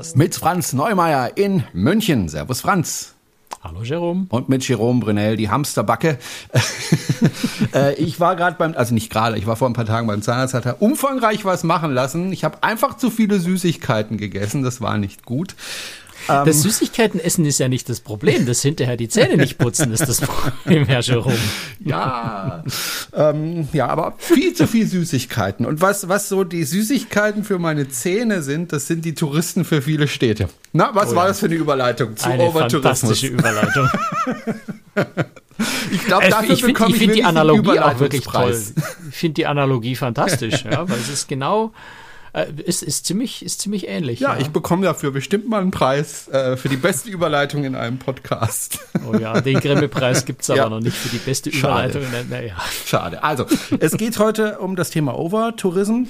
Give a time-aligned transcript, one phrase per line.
[0.00, 0.16] Podcast.
[0.16, 2.28] Mit Franz Neumeier in München.
[2.30, 3.14] Servus Franz.
[3.62, 4.26] Hallo Jerome.
[4.30, 6.18] Und mit Jerome Brunel, die Hamsterbacke.
[7.74, 10.22] Äh, ich war gerade beim, also nicht gerade, ich war vor ein paar Tagen beim
[10.22, 12.32] Zahnarzt, hat er umfangreich was machen lassen.
[12.32, 15.54] Ich habe einfach zu viele Süßigkeiten gegessen, das war nicht gut.
[16.28, 20.08] Ähm, das Süßigkeitenessen ist ja nicht das Problem, das hinterher die Zähne nicht putzen ist
[20.08, 21.36] das Problem, Herr Jerome.
[21.84, 22.64] Ja,
[23.14, 25.66] ähm, ja, aber viel zu viel Süßigkeiten.
[25.66, 29.82] Und was, was so die Süßigkeiten für meine Zähne sind, das sind die Touristen für
[29.82, 30.48] viele Städte.
[30.72, 32.50] Na, was oh war das für eine Überleitung zu eine?
[32.50, 33.88] Fantastische Überleitung.
[35.90, 38.58] Ich glaube, dafür ich finde find, find die Analogie auch wirklich toll.
[39.10, 41.72] Ich finde die Analogie fantastisch, ja, weil es ist genau
[42.32, 44.20] äh, ist, ist, ziemlich, ist ziemlich ähnlich.
[44.20, 44.40] Ja, ja.
[44.40, 48.78] ich bekomme dafür bestimmt mal einen Preis äh, für die beste Überleitung in einem Podcast.
[49.08, 50.68] Oh ja, den Grimme-Preis gibt es aber ja.
[50.68, 52.02] noch nicht für die beste Überleitung.
[52.02, 52.26] Schade.
[52.26, 52.56] In einem, ja.
[52.86, 53.24] Schade.
[53.24, 53.46] Also,
[53.80, 56.04] es geht heute um das Thema Overtourism.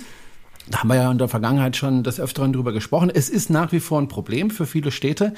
[0.69, 3.11] Da haben wir ja in der Vergangenheit schon des Öfteren drüber gesprochen.
[3.13, 5.35] Es ist nach wie vor ein Problem für viele Städte.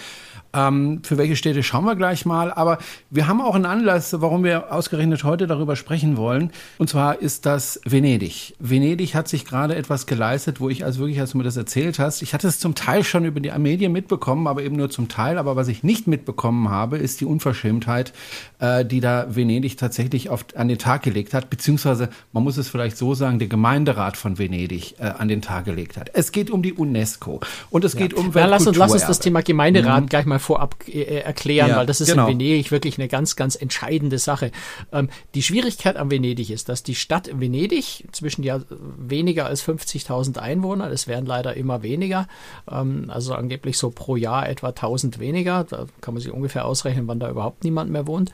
[0.54, 2.52] Ähm, für welche Städte schauen wir gleich mal.
[2.52, 2.78] Aber
[3.10, 6.50] wir haben auch einen Anlass, warum wir ausgerechnet heute darüber sprechen wollen.
[6.78, 8.54] Und zwar ist das Venedig.
[8.58, 11.98] Venedig hat sich gerade etwas geleistet, wo ich also wirklich, als du mir das erzählt
[11.98, 15.08] hast, ich hatte es zum Teil schon über die Medien mitbekommen, aber eben nur zum
[15.08, 15.38] Teil.
[15.38, 18.12] Aber was ich nicht mitbekommen habe, ist die Unverschämtheit,
[18.58, 21.50] äh, die da Venedig tatsächlich auf, an den Tag gelegt hat.
[21.50, 25.64] Beziehungsweise, man muss es vielleicht so sagen, der Gemeinderat von Venedig äh, an den Tag
[25.64, 26.10] gelegt hat.
[26.12, 28.00] Es geht um die UNESCO und es ja.
[28.00, 30.08] geht um ja, lass, uns, lass uns das Thema Gemeinderat mhm.
[30.08, 32.26] gleich mal vorab äh, erklären, ja, weil das ist genau.
[32.26, 34.50] in Venedig wirklich eine ganz, ganz entscheidende Sache.
[34.92, 38.60] Ähm, die Schwierigkeit an Venedig ist, dass die Stadt Venedig zwischen ja
[38.98, 42.28] weniger als 50.000 Einwohner, es werden leider immer weniger,
[42.70, 47.08] ähm, also angeblich so pro Jahr etwa 1000 weniger, da kann man sich ungefähr ausrechnen,
[47.08, 48.32] wann da überhaupt niemand mehr wohnt.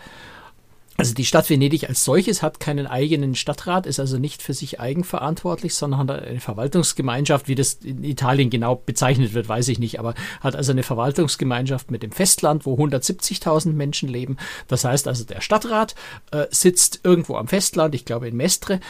[1.00, 4.80] Also die Stadt Venedig als solches hat keinen eigenen Stadtrat, ist also nicht für sich
[4.80, 10.00] eigenverantwortlich, sondern hat eine Verwaltungsgemeinschaft, wie das in Italien genau bezeichnet wird, weiß ich nicht,
[10.00, 14.38] aber hat also eine Verwaltungsgemeinschaft mit dem Festland, wo 170.000 Menschen leben.
[14.66, 15.94] Das heißt also, der Stadtrat
[16.32, 18.80] äh, sitzt irgendwo am Festland, ich glaube in Mestre,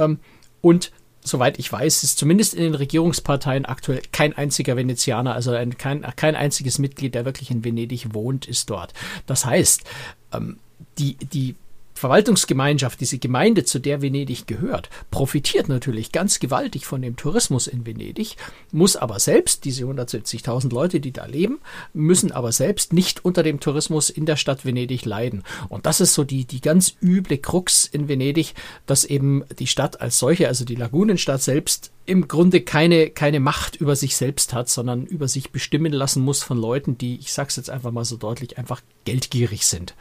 [0.00, 0.18] ähm,
[0.62, 0.90] und
[1.22, 6.02] soweit ich weiß, ist zumindest in den Regierungsparteien aktuell kein einziger Venezianer, also ein, kein,
[6.16, 8.94] kein einziges Mitglied, der wirklich in Venedig wohnt, ist dort.
[9.26, 9.84] Das heißt,
[10.32, 10.58] ähm,
[10.98, 11.56] die, die
[11.94, 17.86] Verwaltungsgemeinschaft, diese Gemeinde, zu der Venedig gehört, profitiert natürlich ganz gewaltig von dem Tourismus in
[17.86, 18.36] Venedig,
[18.72, 21.60] muss aber selbst, diese 170.000 Leute, die da leben,
[21.92, 25.44] müssen aber selbst nicht unter dem Tourismus in der Stadt Venedig leiden.
[25.68, 28.54] Und das ist so die, die ganz üble Krux in Venedig,
[28.86, 33.76] dass eben die Stadt als solche, also die Lagunenstadt selbst, im Grunde keine, keine Macht
[33.76, 37.54] über sich selbst hat, sondern über sich bestimmen lassen muss von Leuten, die, ich sag's
[37.54, 39.94] jetzt einfach mal so deutlich, einfach geldgierig sind.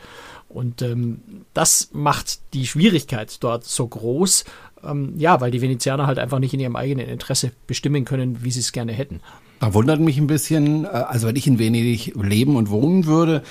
[0.53, 1.22] Und ähm,
[1.53, 4.45] das macht die Schwierigkeit dort so groß,
[4.84, 8.51] ähm, ja, weil die Venezianer halt einfach nicht in ihrem eigenen Interesse bestimmen können, wie
[8.51, 9.22] sie es gerne hätten.
[9.59, 13.44] Da wundert mich ein bisschen, äh, also wenn ich in Venedig leben und wohnen würde,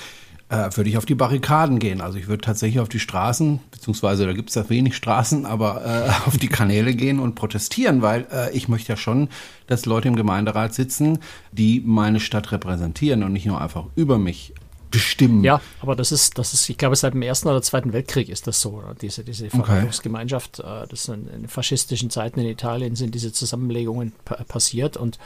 [0.50, 2.00] äh, würde ich auf die Barrikaden gehen.
[2.00, 5.84] Also ich würde tatsächlich auf die Straßen, beziehungsweise da gibt es ja wenig Straßen, aber
[5.84, 9.28] äh, auf die Kanäle gehen und protestieren, weil äh, ich möchte ja schon,
[9.68, 11.20] dass Leute im Gemeinderat sitzen,
[11.52, 14.52] die meine Stadt repräsentieren und nicht nur einfach über mich
[14.90, 15.44] bestimmen.
[15.44, 18.46] Ja, aber das ist, das ist, ich glaube, seit dem Ersten oder Zweiten Weltkrieg ist
[18.46, 20.60] das so, diese, diese Verwaltungsgemeinschaft.
[20.60, 20.84] Okay.
[20.84, 24.12] Äh, das sind in faschistischen Zeiten in Italien sind diese Zusammenlegungen
[24.48, 25.18] passiert und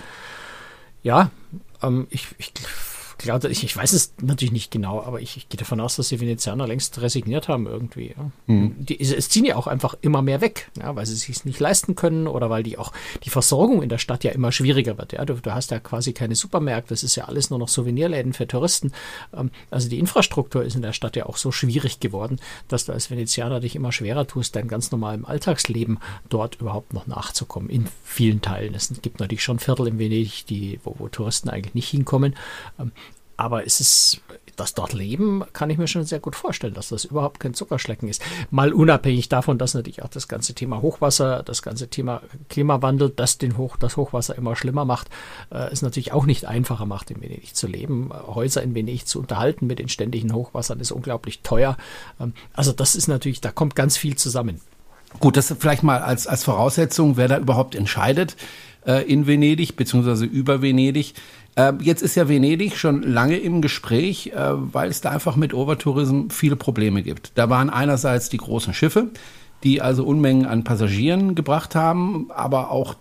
[1.02, 1.30] ja,
[1.82, 2.52] ähm, ich, ich
[3.18, 6.08] glaube, ich, ich weiß es natürlich nicht genau, aber ich, ich gehe davon aus, dass
[6.08, 8.14] die Venezianer längst resigniert haben irgendwie.
[8.16, 8.30] Ja.
[8.46, 8.74] Mhm.
[8.78, 11.60] Die, es ziehen ja auch einfach immer mehr weg, ja, weil sie es sich nicht
[11.60, 12.92] leisten können oder weil die auch
[13.24, 15.12] die Versorgung in der Stadt ja immer schwieriger wird.
[15.12, 15.24] Ja.
[15.24, 18.46] Du, du hast ja quasi keine Supermärkte, das ist ja alles nur noch Souvenirläden für
[18.46, 18.92] Touristen.
[19.34, 22.92] Ähm, also die Infrastruktur ist in der Stadt ja auch so schwierig geworden, dass du
[22.92, 25.98] als Venezianer dich immer schwerer tust, dein ganz normalem Alltagsleben
[26.28, 27.70] dort überhaupt noch nachzukommen.
[27.70, 28.74] In vielen Teilen.
[28.74, 32.34] Es gibt natürlich schon Viertel in Venedig, die, wo, wo Touristen eigentlich nicht hinkommen.
[33.36, 34.20] Aber es ist,
[34.56, 38.08] das dort leben, kann ich mir schon sehr gut vorstellen, dass das überhaupt kein Zuckerschlecken
[38.08, 38.22] ist.
[38.50, 43.38] Mal unabhängig davon, dass natürlich auch das ganze Thema Hochwasser, das ganze Thema Klimawandel, das
[43.38, 45.08] den Hoch, das Hochwasser immer schlimmer macht,
[45.50, 48.10] äh, es natürlich auch nicht einfacher macht, in Venedig zu leben.
[48.12, 51.76] Häuser in Venedig zu unterhalten mit den ständigen Hochwassern ist unglaublich teuer.
[52.20, 54.60] Ähm, also das ist natürlich, da kommt ganz viel zusammen.
[55.20, 58.36] Gut, das vielleicht mal als, als Voraussetzung, wer da überhaupt entscheidet
[58.86, 61.14] äh, in Venedig, beziehungsweise über Venedig.
[61.56, 65.54] Ähm, jetzt ist ja Venedig schon lange im Gespräch, äh, weil es da einfach mit
[65.54, 67.32] Overtourism viele Probleme gibt.
[67.36, 69.10] Da waren einerseits die großen Schiffe,
[69.62, 72.96] die also Unmengen an Passagieren gebracht haben, aber auch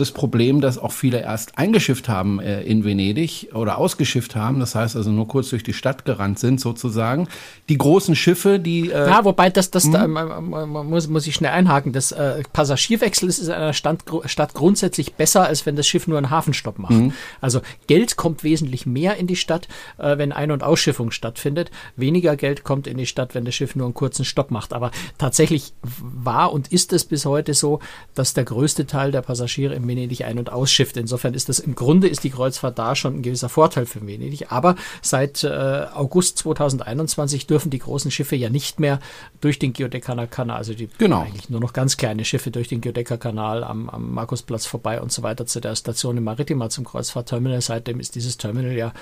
[0.00, 4.60] das Problem, dass auch viele erst eingeschifft haben äh, in Venedig oder ausgeschifft haben.
[4.60, 7.28] Das heißt also nur kurz durch die Stadt gerannt sind sozusagen.
[7.68, 10.50] Die großen Schiffe, die äh, ja, wobei das das da, hm?
[10.88, 11.92] muss muss ich schnell einhaken.
[11.92, 16.18] Das äh, Passagierwechsel ist in einer Stadt, Stadt grundsätzlich besser, als wenn das Schiff nur
[16.18, 16.92] einen Hafenstopp macht.
[16.92, 17.12] Mhm.
[17.40, 19.68] Also Geld kommt wesentlich mehr in die Stadt,
[19.98, 21.70] äh, wenn Ein- und Ausschiffung stattfindet.
[21.96, 24.72] Weniger Geld kommt in die Stadt, wenn das Schiff nur einen kurzen Stopp macht.
[24.72, 27.80] Aber tatsächlich war und ist es bis heute so,
[28.14, 30.96] dass der größte Teil der Passagiere im Venedig ein- und ausschifft.
[30.96, 34.52] Insofern ist das im Grunde ist die Kreuzfahrt da schon ein gewisser Vorteil für Venedig.
[34.52, 39.00] Aber seit äh, August 2021 dürfen die großen Schiffe ja nicht mehr
[39.40, 41.22] durch den Giudecana-Kanal, also die genau.
[41.22, 45.22] eigentlich nur noch ganz kleine Schiffe durch den Giudecca-Kanal am, am Markusplatz vorbei und so
[45.22, 47.60] weiter zu der Station in Maritima zum Kreuzfahrtterminal.
[47.60, 48.92] Seitdem ist dieses Terminal ja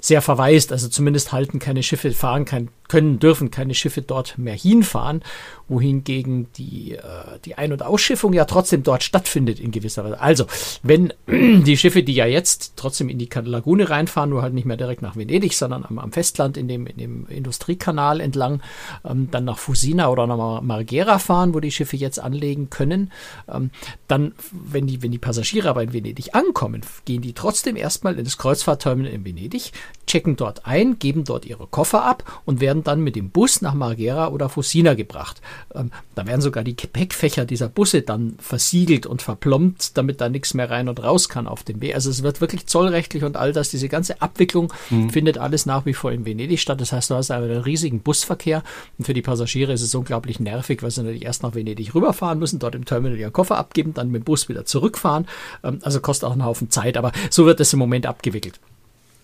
[0.00, 0.72] sehr verwaist.
[0.72, 5.22] Also zumindest halten keine Schiffe, fahren kein, können, dürfen keine Schiffe dort mehr hinfahren
[5.70, 10.20] wohingegen die, äh, die Ein- und Ausschiffung ja trotzdem dort stattfindet in gewisser Weise.
[10.20, 10.46] Also,
[10.82, 14.76] wenn die Schiffe, die ja jetzt trotzdem in die Lagune reinfahren, nur halt nicht mehr
[14.76, 18.60] direkt nach Venedig, sondern am, am Festland in dem, in dem Industriekanal entlang,
[19.04, 23.12] ähm, dann nach Fusina oder nach Marghera fahren, wo die Schiffe jetzt anlegen können,
[23.48, 23.70] ähm,
[24.08, 28.24] dann, wenn die, wenn die Passagiere aber in Venedig ankommen, gehen die trotzdem erstmal in
[28.24, 29.70] das Kreuzfahrtterminal in Venedig,
[30.10, 33.74] checken dort ein, geben dort ihre Koffer ab und werden dann mit dem Bus nach
[33.74, 35.40] Marghera oder Fusina gebracht.
[35.72, 40.52] Ähm, da werden sogar die Gepäckfächer dieser Busse dann versiegelt und verplombt, damit da nichts
[40.52, 41.94] mehr rein und raus kann auf dem Weg.
[41.94, 45.10] Also es wird wirklich zollrechtlich und all das, diese ganze Abwicklung mhm.
[45.10, 46.80] findet alles nach wie vor in Venedig statt.
[46.80, 48.64] Das heißt, du hast einen riesigen Busverkehr
[48.98, 52.40] und für die Passagiere ist es unglaublich nervig, weil sie natürlich erst nach Venedig rüberfahren
[52.40, 55.28] müssen, dort im Terminal ihren Koffer abgeben, dann mit dem Bus wieder zurückfahren.
[55.62, 58.58] Ähm, also kostet auch einen Haufen Zeit, aber so wird es im Moment abgewickelt.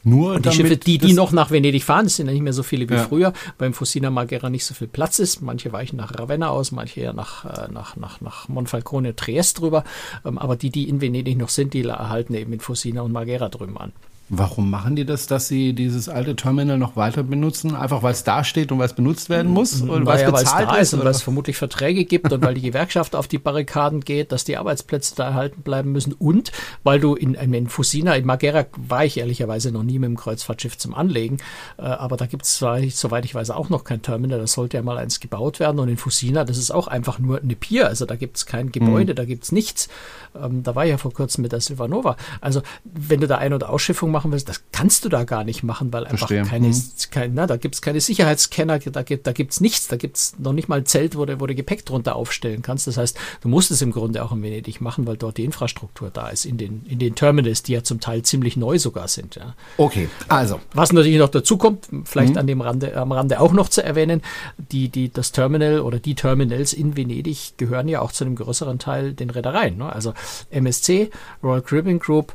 [0.06, 2.62] Nur und die Schiffe, die, die noch nach Venedig fahren, sind ja nicht mehr so
[2.62, 3.03] viele wie ja.
[3.03, 3.32] früher.
[3.58, 5.43] Beim Fusina Marghera nicht so viel Platz ist.
[5.43, 9.82] Manche weichen nach Ravenna aus, manche eher nach, äh, nach, nach, nach Monfalcone, Trieste drüber.
[10.25, 13.49] Ähm, aber die, die in Venedig noch sind, die erhalten eben in Fusina und Marghera
[13.49, 13.93] drüben an.
[14.28, 17.76] Warum machen die das, dass sie dieses alte Terminal noch weiter benutzen?
[17.76, 19.81] Einfach weil es da steht und weil es benutzt werden muss?
[19.82, 22.61] Oder weil es bezahlt da ist und weil es vermutlich Verträge gibt und weil die
[22.73, 26.50] Gewerkschaft auf die Barrikaden geht, dass die Arbeitsplätze da erhalten bleiben müssen und
[26.82, 30.76] weil du in, in Fusina, in Magera war ich ehrlicherweise noch nie mit dem Kreuzfahrtschiff
[30.76, 31.37] zum Anlegen,
[31.78, 34.40] äh, aber da gibt es, soweit ich weiß, auch noch kein Terminal.
[34.40, 37.40] Da sollte ja mal eins gebaut werden und in Fusina, das ist auch einfach nur
[37.40, 39.17] eine Pier, also da gibt es kein Gebäude, mhm.
[39.17, 39.88] da gibt es nichts.
[40.34, 42.17] Ähm, da war ja vor kurzem mit der Silvanova.
[42.40, 45.62] Also wenn du da Ein- und Ausschiffung machen willst, das kannst du da gar nicht
[45.62, 46.46] machen, weil einfach Verstehen.
[46.46, 46.82] keine, mhm.
[47.10, 50.68] kein, na, da gibt's keine Sicherheitsscanner, da gibt da gibt's nichts, da gibt's noch nicht
[50.68, 52.86] mal ein Zelt, wo du, wo du Gepäck drunter aufstellen kannst.
[52.86, 56.08] Das heißt, du musst es im Grunde auch in Venedig machen, weil dort die Infrastruktur
[56.10, 59.34] da ist, in den, in den Terminals, die ja zum Teil ziemlich neu sogar sind.
[59.34, 59.54] Ja.
[59.76, 60.60] Okay, also.
[60.72, 62.38] Was natürlich noch dazu kommt, vielleicht mhm.
[62.38, 64.22] an dem Rande, am Rande auch noch zu erwähnen,
[64.56, 68.78] die, die, das Terminal oder die Terminals in Venedig gehören ja auch zu einem größeren
[68.78, 69.76] Teil den Reedereien.
[69.76, 69.92] Ne?
[69.92, 70.14] Also
[70.50, 71.10] MSC,
[71.42, 72.32] Royal Caribbean Group,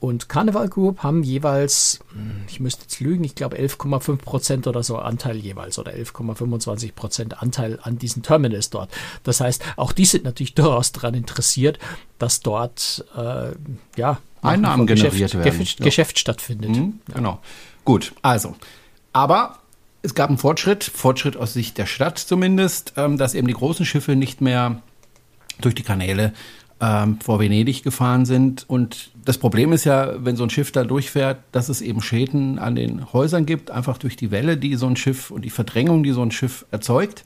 [0.00, 4.82] und Carnival Group haben jeweils, hm, ich müsste jetzt lügen, ich glaube 11,5 Prozent oder
[4.82, 8.90] so Anteil jeweils oder 11,25 Prozent Anteil an diesen Terminals dort.
[9.24, 11.78] Das heißt, auch die sind natürlich durchaus daran interessiert,
[12.18, 13.52] dass dort äh,
[13.96, 15.44] ja Einnahmen generiert Geschäft, werden.
[15.44, 15.84] Geschäft, ja.
[15.84, 16.70] Geschäft stattfindet.
[16.70, 17.14] Mhm, ja.
[17.14, 17.40] Genau.
[17.84, 18.56] Gut, also.
[19.12, 19.58] Aber
[20.02, 23.86] es gab einen Fortschritt, Fortschritt aus Sicht der Stadt zumindest, ähm, dass eben die großen
[23.86, 24.82] Schiffe nicht mehr
[25.60, 26.32] durch die Kanäle
[26.82, 28.64] ähm, vor Venedig gefahren sind.
[28.68, 32.58] Und das Problem ist ja, wenn so ein Schiff da durchfährt, dass es eben Schäden
[32.58, 36.02] an den Häusern gibt, einfach durch die Welle, die so ein Schiff und die Verdrängung,
[36.02, 37.24] die so ein Schiff erzeugt.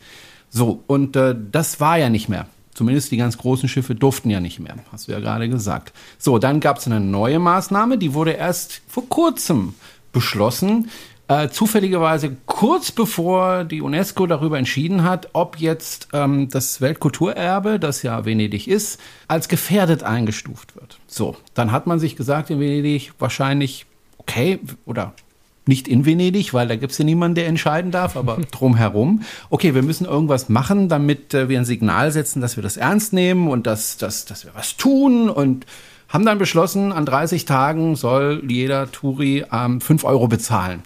[0.51, 2.47] So, und äh, das war ja nicht mehr.
[2.75, 5.95] Zumindest die ganz großen Schiffe durften ja nicht mehr, hast du ja gerade gesagt.
[6.19, 9.73] So, dann gab es eine neue Maßnahme, die wurde erst vor kurzem
[10.13, 10.91] beschlossen.
[11.29, 18.05] Äh, zufälligerweise kurz bevor die UNESCO darüber entschieden hat, ob jetzt ähm, das Weltkulturerbe, das
[18.05, 21.01] ja Venedig ist, als gefährdet eingestuft wird.
[21.09, 23.87] So, dann hat man sich gesagt in Venedig wahrscheinlich,
[24.19, 25.15] okay, oder
[25.67, 29.23] nicht in Venedig, weil da gibt es ja niemanden, der entscheiden darf, aber drumherum.
[29.51, 33.13] Okay, wir müssen irgendwas machen, damit äh, wir ein Signal setzen, dass wir das ernst
[33.13, 35.67] nehmen und dass, dass, dass wir was tun und
[36.09, 40.85] haben dann beschlossen, an 30 Tagen soll jeder Touri ähm, 5 Euro bezahlen.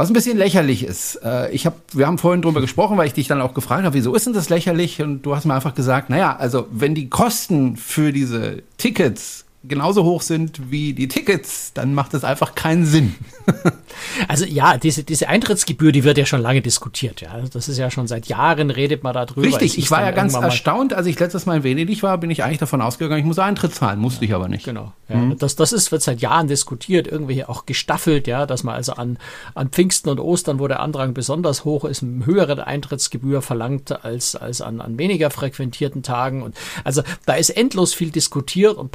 [0.00, 1.16] Was ein bisschen lächerlich ist.
[1.16, 3.94] Äh, ich hab, wir haben vorhin drüber gesprochen, weil ich dich dann auch gefragt habe,
[3.94, 5.02] wieso ist denn das lächerlich?
[5.02, 10.04] Und du hast mir einfach gesagt, naja, also wenn die Kosten für diese Tickets genauso
[10.04, 13.14] hoch sind wie die Tickets, dann macht das einfach keinen Sinn.
[14.28, 17.20] also ja, diese, diese Eintrittsgebühr, die wird ja schon lange diskutiert.
[17.20, 19.42] Ja, das ist ja schon seit Jahren redet man darüber.
[19.42, 22.42] Richtig, ich war ja ganz erstaunt, als ich letztes Mal in Venedig war, bin ich
[22.42, 24.64] eigentlich davon ausgegangen, ich muss Eintritt zahlen, musste ja, ich aber nicht.
[24.64, 24.92] Genau.
[25.08, 25.36] Ja, mhm.
[25.36, 29.18] Das, das ist, wird seit Jahren diskutiert, irgendwie auch gestaffelt, ja, dass man also an,
[29.54, 34.36] an Pfingsten und Ostern, wo der Andrang besonders hoch ist, eine höhere Eintrittsgebühr verlangt als,
[34.36, 36.42] als an, an weniger frequentierten Tagen.
[36.42, 38.90] Und also da ist endlos viel diskutiert und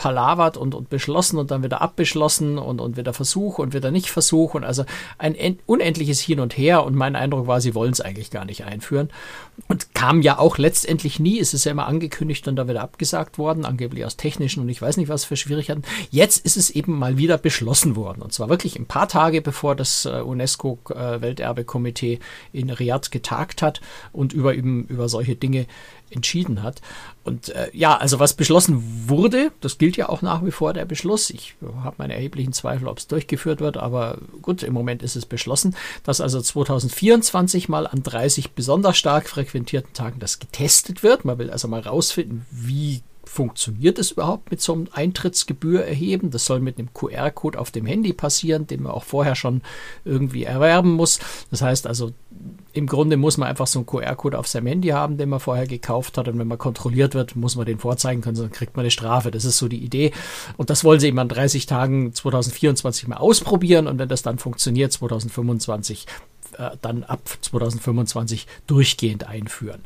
[0.56, 4.10] palavert und, und beschlossen und dann wieder abbeschlossen und, und wieder Versuch und wieder nicht
[4.10, 4.54] Versuch.
[4.54, 4.86] Und also
[5.18, 6.84] ein unendliches Hin und Her.
[6.84, 9.10] Und mein Eindruck war, sie wollen es eigentlich gar nicht einführen
[9.68, 13.38] und kam ja auch letztendlich nie, es ist ja immer angekündigt und da wieder abgesagt
[13.38, 15.84] worden, angeblich aus technischen und ich weiß nicht was für Schwierigkeiten.
[16.12, 19.76] Jetzt ist es eben mal wieder beschlossen worden und zwar wirklich ein paar Tage bevor
[19.76, 22.20] das äh, UNESCO-Welterbekomitee äh,
[22.60, 23.82] in Riyadh getagt hat
[24.12, 25.68] und über, über solche Dinge
[26.12, 26.82] entschieden hat.
[27.24, 30.86] Und äh, ja, also was beschlossen wurde, das gilt ja auch nach wie vor der
[30.86, 31.32] Beschluss.
[31.32, 35.26] Ich habe meine erheblichen Zweifel, ob es durchgeführt wird, aber gut, im Moment ist es
[35.26, 41.26] beschlossen, dass also 2024 mal an 30 besonders stark frequentierten Tagen das getestet wird.
[41.26, 46.32] Man will also mal rausfinden, wie funktioniert es überhaupt mit so einem Eintrittsgebühr erheben?
[46.32, 49.62] Das soll mit einem QR-Code auf dem Handy passieren, den man auch vorher schon
[50.04, 51.20] irgendwie erwerben muss.
[51.52, 52.12] Das heißt also,
[52.74, 55.68] im Grunde muss man einfach so einen QR-Code auf seinem Handy haben, den man vorher
[55.68, 56.28] gekauft hat.
[56.28, 59.32] Und wenn man kontrolliert wird, muss man den vorzeigen können, sonst kriegt man eine Strafe.
[59.32, 60.12] Das ist so die Idee.
[60.58, 63.88] Und das wollen sie eben an 30 Tagen 2024 mal ausprobieren.
[63.88, 66.35] Und wenn das dann funktioniert, 2025, äh,
[66.82, 69.82] dann ab 2025 durchgehend einführen.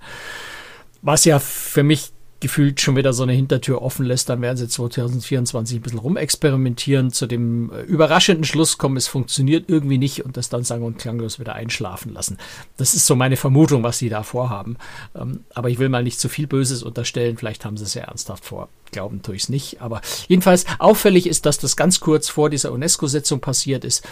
[1.01, 4.67] Was ja für mich gefühlt schon wieder so eine Hintertür offen lässt, dann werden sie
[4.67, 10.37] 2024 ein bisschen rumexperimentieren, zu dem äh, überraschenden Schluss kommen, es funktioniert irgendwie nicht und
[10.37, 12.37] das dann sagen und klanglos wieder einschlafen lassen.
[12.77, 14.77] Das ist so meine Vermutung, was sie da vorhaben.
[15.15, 18.03] Ähm, aber ich will mal nicht zu viel Böses unterstellen, vielleicht haben sie es ja
[18.03, 18.69] ernsthaft vor.
[18.91, 19.81] Glauben tue ich es nicht.
[19.81, 24.07] Aber jedenfalls auffällig ist, dass das ganz kurz vor dieser UNESCO-Sitzung passiert ist.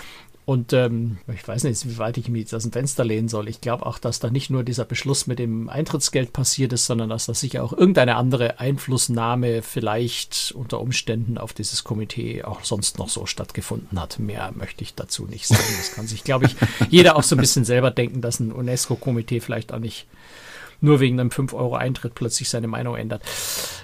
[0.47, 3.49] Und ähm, ich weiß nicht, wie weit ich mich jetzt aus dem Fenster lehnen soll.
[3.49, 7.09] Ich glaube auch, dass da nicht nur dieser Beschluss mit dem Eintrittsgeld passiert ist, sondern
[7.09, 12.97] dass da sicher auch irgendeine andere Einflussnahme vielleicht unter Umständen auf dieses Komitee auch sonst
[12.97, 14.19] noch so stattgefunden hat.
[14.19, 15.61] Mehr möchte ich dazu nicht sagen.
[15.79, 16.55] Das kann sich, glaube ich,
[16.89, 20.07] jeder auch so ein bisschen selber denken, dass ein UNESCO-Komitee vielleicht auch nicht
[20.81, 23.23] nur wegen einem 5 Euro Eintritt plötzlich seine Meinung ändert.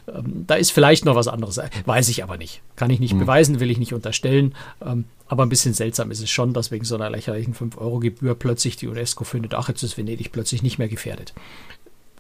[0.08, 1.60] Ähm, da ist vielleicht noch was anderes.
[1.86, 2.62] Weiß ich aber nicht.
[2.76, 3.20] Kann ich nicht mhm.
[3.20, 4.56] beweisen, will ich nicht unterstellen.
[4.86, 8.00] Ähm, aber ein bisschen seltsam ist es schon, dass wegen so einer lächerlichen 5 Euro
[8.00, 11.34] Gebühr plötzlich die UNESCO findet, ach, jetzt ist Venedig plötzlich nicht mehr gefährdet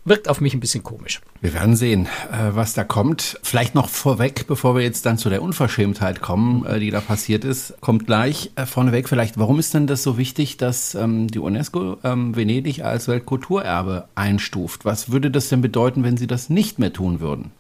[0.05, 1.22] wirkt auf mich ein bisschen komisch.
[1.41, 3.39] Wir werden sehen, äh, was da kommt.
[3.43, 7.45] Vielleicht noch vorweg, bevor wir jetzt dann zu der Unverschämtheit kommen, äh, die da passiert
[7.45, 11.39] ist, kommt gleich äh, vorneweg vielleicht, warum ist denn das so wichtig, dass ähm, die
[11.39, 14.86] UNESCO ähm, Venedig als Weltkulturerbe einstuft?
[14.86, 17.51] Was würde das denn bedeuten, wenn sie das nicht mehr tun würden?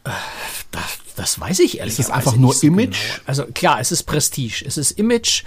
[0.71, 2.97] Das, das weiß ich ehrlich Ist es einfach nur so Image?
[2.99, 3.23] Genau.
[3.25, 4.63] Also klar, es ist Prestige.
[4.65, 5.43] Es ist Image.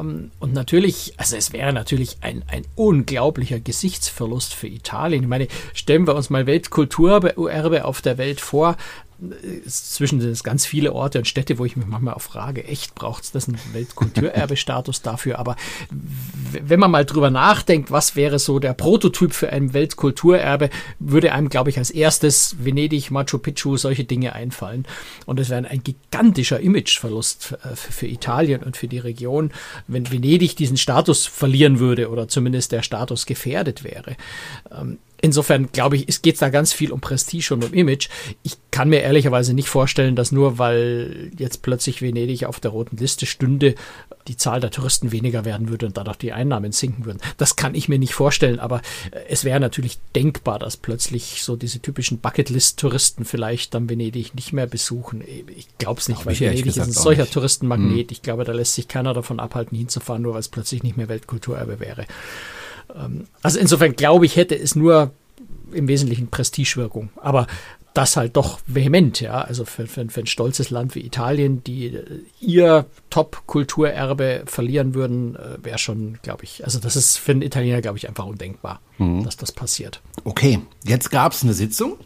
[0.00, 5.22] Ähm, und natürlich, also es wäre natürlich ein, ein unglaublicher Gesichtsverlust für Italien.
[5.22, 8.76] Ich meine, stellen wir uns mal Weltkulturerbe auf der Welt vor
[9.66, 12.94] zwischen sind es ganz viele Orte und Städte, wo ich mich manchmal auch frage, echt
[12.94, 15.38] braucht es das einen Weltkulturerbestatus dafür?
[15.38, 15.56] Aber
[16.52, 21.48] wenn man mal drüber nachdenkt, was wäre so der Prototyp für ein Weltkulturerbe, würde einem,
[21.48, 24.86] glaube ich, als erstes Venedig, Machu Picchu, solche Dinge einfallen.
[25.26, 29.52] Und es wäre ein gigantischer Imageverlust für Italien und für die Region,
[29.86, 34.16] wenn Venedig diesen Status verlieren würde oder zumindest der Status gefährdet wäre.
[35.22, 38.08] Insofern glaube ich, es geht da ganz viel um Prestige und um Image.
[38.42, 42.96] Ich kann mir ehrlicherweise nicht vorstellen, dass nur weil jetzt plötzlich Venedig auf der roten
[42.96, 43.74] Liste stünde,
[44.28, 47.20] die Zahl der Touristen weniger werden würde und dadurch die Einnahmen sinken würden.
[47.36, 51.56] Das kann ich mir nicht vorstellen, aber äh, es wäre natürlich denkbar, dass plötzlich so
[51.56, 55.22] diese typischen Bucketlist-Touristen vielleicht dann Venedig nicht mehr besuchen.
[55.56, 57.34] Ich glaube es nicht, weil Venedig ist ein solcher nicht.
[57.34, 58.08] Touristenmagnet.
[58.08, 58.12] Hm.
[58.12, 61.08] Ich glaube, da lässt sich keiner davon abhalten, hinzufahren, nur weil es plötzlich nicht mehr
[61.08, 62.06] Weltkulturerbe wäre.
[62.96, 65.12] Ähm, also insofern glaube ich, hätte es nur
[65.72, 67.10] im Wesentlichen Prestigewirkung.
[67.16, 67.46] Aber
[67.94, 69.40] das halt doch vehement, ja.
[69.40, 72.04] Also für, für, für ein stolzes Land wie Italien, die äh,
[72.40, 77.80] ihr Top-Kulturerbe verlieren würden, äh, wäre schon, glaube ich, also das ist für einen Italiener,
[77.80, 79.24] glaube ich, einfach undenkbar, mhm.
[79.24, 80.00] dass das passiert.
[80.24, 81.96] Okay, jetzt gab es eine Sitzung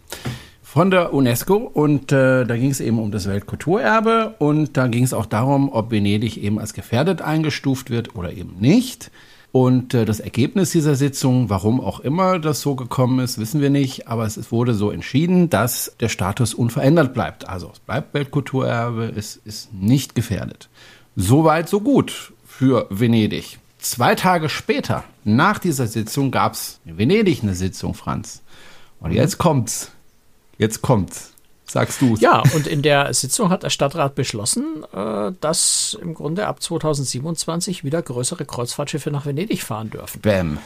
[0.62, 5.04] von der UNESCO und äh, da ging es eben um das Weltkulturerbe und da ging
[5.04, 9.10] es auch darum, ob Venedig eben als gefährdet eingestuft wird oder eben nicht.
[9.54, 13.70] Und äh, das Ergebnis dieser Sitzung, warum auch immer das so gekommen ist, wissen wir
[13.70, 14.08] nicht.
[14.08, 17.48] Aber es wurde so entschieden, dass der Status unverändert bleibt.
[17.48, 20.68] Also es bleibt Weltkulturerbe, es ist nicht gefährdet.
[21.14, 23.60] Soweit, so gut für Venedig.
[23.78, 28.42] Zwei Tage später, nach dieser Sitzung, gab es in Venedig eine Sitzung, Franz.
[28.98, 29.92] Und jetzt kommt's.
[30.58, 31.32] Jetzt kommt's.
[31.66, 32.16] Sagst du.
[32.16, 37.84] Ja, und in der Sitzung hat der Stadtrat beschlossen, äh, dass im Grunde ab 2027
[37.84, 40.20] wieder größere Kreuzfahrtschiffe nach Venedig fahren dürfen.
[40.20, 40.58] Bäm.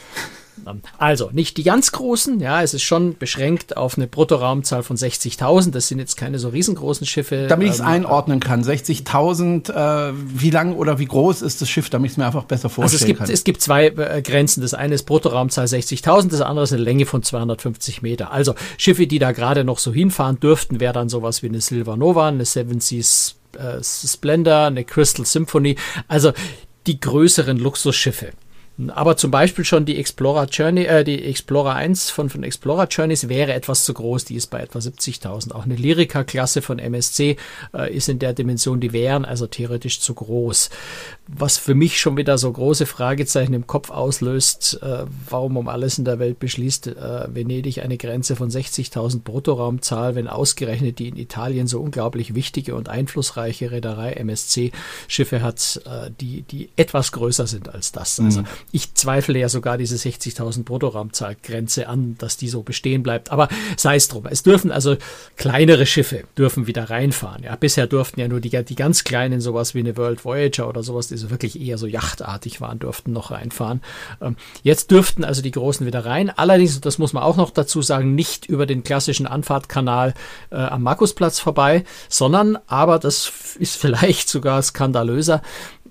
[0.98, 5.70] Also nicht die ganz großen, ja, es ist schon beschränkt auf eine Bruttoraumzahl von 60.000.
[5.70, 7.46] Das sind jetzt keine so riesengroßen Schiffe.
[7.48, 11.68] Damit ich es ähm, einordnen kann, 60.000, äh, wie lang oder wie groß ist das
[11.68, 13.30] Schiff, damit ich es mir einfach besser vorstellen also es gibt, kann?
[13.30, 14.60] Es gibt zwei äh, Grenzen.
[14.60, 18.32] Das eine ist Bruttoraumzahl 60.000, das andere ist eine Länge von 250 Meter.
[18.32, 21.96] Also Schiffe, die da gerade noch so hinfahren dürften, wäre dann sowas wie eine Silver
[21.96, 25.76] Nova, eine Seven Seas äh, Splendor, eine Crystal Symphony.
[26.06, 26.32] Also
[26.86, 28.32] die größeren Luxusschiffe.
[28.86, 33.28] Aber zum Beispiel schon die Explorer Journey, äh, die Explorer 1 von, von Explorer Journeys
[33.28, 35.52] wäre etwas zu groß, die ist bei etwa 70.000.
[35.52, 37.36] Auch eine Lyrica-Klasse von MSC
[37.74, 40.70] äh, ist in der Dimension, die wären also theoretisch zu groß.
[41.26, 45.98] Was für mich schon wieder so große Fragezeichen im Kopf auslöst, äh, warum um alles
[45.98, 51.16] in der Welt beschließt äh, Venedig eine Grenze von 60.000 Bruttoraumzahl, wenn ausgerechnet die in
[51.16, 54.70] Italien so unglaublich wichtige und einflussreiche Reederei MSC
[55.08, 58.20] Schiffe hat, äh, die, die etwas größer sind als das.
[58.20, 63.30] Also mhm ich zweifle ja sogar diese 60.000 Bruttoraumzahlgrenze an, dass die so bestehen bleibt.
[63.30, 64.26] Aber sei es drum.
[64.26, 64.96] Es dürfen also
[65.36, 67.44] kleinere Schiffe dürfen wieder reinfahren.
[67.44, 70.82] Ja, bisher durften ja nur die, die ganz kleinen, sowas wie eine World Voyager oder
[70.82, 73.80] sowas, die so wirklich eher so yachtartig waren, durften noch reinfahren.
[74.20, 76.30] Ähm, jetzt dürften also die großen wieder rein.
[76.30, 80.14] Allerdings, das muss man auch noch dazu sagen, nicht über den klassischen Anfahrtkanal
[80.50, 85.42] äh, am Markusplatz vorbei, sondern, aber das ist vielleicht sogar skandalöser,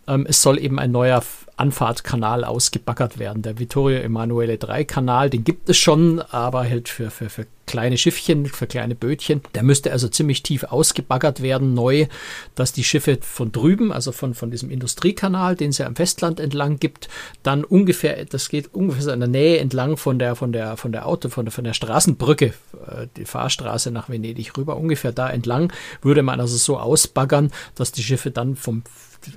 [0.07, 1.21] ähm, es soll eben ein neuer
[1.57, 3.41] Anfahrtkanal ausgebaggert werden.
[3.41, 7.97] Der Vittorio Emanuele 3 Kanal, den gibt es schon, aber halt für, für, für kleine
[7.97, 9.41] Schiffchen, für kleine Bötchen.
[9.55, 12.05] Der müsste also ziemlich tief ausgebaggert werden, neu,
[12.53, 16.39] dass die Schiffe von drüben, also von, von diesem Industriekanal, den es ja am Festland
[16.39, 17.09] entlang gibt,
[17.41, 21.07] dann ungefähr, das geht ungefähr in der Nähe entlang von der, von der, von der
[21.07, 22.53] Auto, von der, von der Straßenbrücke,
[22.87, 27.91] äh, die Fahrstraße nach Venedig rüber, ungefähr da entlang, würde man also so ausbaggern, dass
[27.91, 28.83] die Schiffe dann vom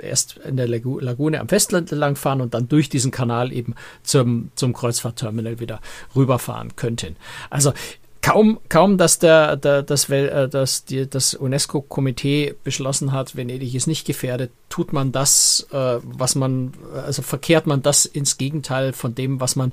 [0.01, 4.73] erst in der Lagune am Festland langfahren und dann durch diesen Kanal eben zum, zum
[4.73, 5.81] Kreuzfahrtterminal wieder
[6.15, 7.17] rüberfahren könnten.
[7.49, 7.73] Also
[8.23, 13.87] kaum, kaum, dass der, der das, äh, das, die, das UNESCO-Komitee beschlossen hat, Venedig ist
[13.87, 19.15] nicht gefährdet, tut man das, äh, was man, also verkehrt man das ins Gegenteil von
[19.15, 19.73] dem, was man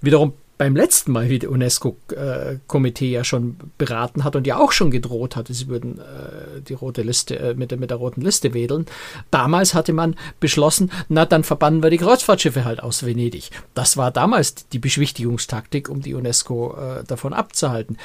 [0.00, 4.90] wiederum beim letzten Mal, wie der UNESCO-Komitee ja schon beraten hat und ja auch schon
[4.90, 8.54] gedroht hatte, sie würden äh, die rote Liste äh, mit, der, mit der roten Liste
[8.54, 8.86] wedeln.
[9.30, 13.50] Damals hatte man beschlossen, na dann verbannen wir die Kreuzfahrtschiffe halt aus Venedig.
[13.74, 17.98] Das war damals die Beschwichtigungstaktik, um die UNESCO äh, davon abzuhalten.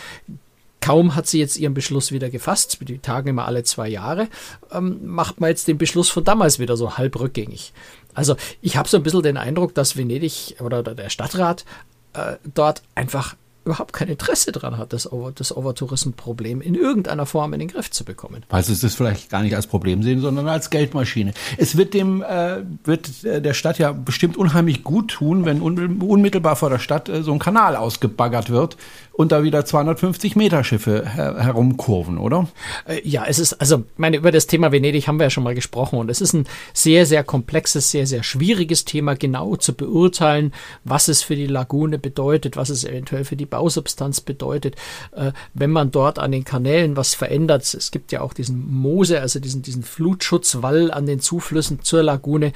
[0.82, 4.28] Kaum hat sie jetzt ihren Beschluss wieder gefasst, die tagen immer alle zwei Jahre,
[4.72, 7.72] ähm, macht man jetzt den Beschluss von damals wieder so halb rückgängig.
[8.14, 11.66] Also ich habe so ein bisschen den Eindruck, dass Venedig oder der Stadtrat
[12.14, 17.54] äh, dort einfach überhaupt kein Interesse daran hat, das, Over, das Overtourism-Problem in irgendeiner Form
[17.54, 18.44] in den Griff zu bekommen.
[18.50, 21.34] Weil sie es vielleicht gar nicht als Problem sehen, sondern als Geldmaschine.
[21.58, 26.56] Es wird dem äh, wird äh, der Stadt ja bestimmt unheimlich gut tun, wenn unmittelbar
[26.56, 28.78] vor der Stadt äh, so ein Kanal ausgebaggert wird
[29.22, 32.48] und da wieder 250 Meter Schiffe her herumkurven, oder?
[32.88, 35.56] Äh, ja, es ist, also, meine, über das Thema Venedig haben wir ja schon mal
[35.56, 40.54] gesprochen und es ist ein sehr, sehr komplexes, sehr, sehr schwieriges Thema, genau zu beurteilen,
[40.84, 44.76] was es für die Lagune bedeutet, was es eventuell für die Bausubstanz bedeutet,
[45.16, 47.62] äh, wenn man dort an den Kanälen was verändert.
[47.62, 52.54] Es gibt ja auch diesen Moose, also diesen, diesen Flutschutzwall an den Zuflüssen zur Lagune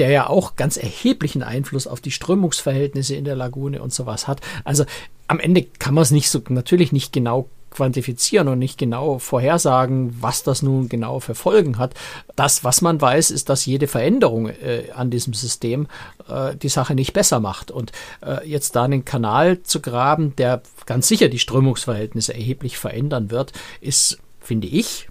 [0.00, 4.40] der ja auch ganz erheblichen Einfluss auf die Strömungsverhältnisse in der Lagune und sowas hat.
[4.64, 4.84] Also
[5.28, 10.16] am Ende kann man es nicht so natürlich nicht genau quantifizieren und nicht genau vorhersagen,
[10.20, 11.94] was das nun genau für Folgen hat.
[12.34, 15.86] Das, was man weiß, ist, dass jede Veränderung äh, an diesem System
[16.28, 17.70] äh, die Sache nicht besser macht.
[17.70, 17.92] Und
[18.26, 23.52] äh, jetzt da einen Kanal zu graben, der ganz sicher die Strömungsverhältnisse erheblich verändern wird,
[23.80, 25.08] ist, finde ich,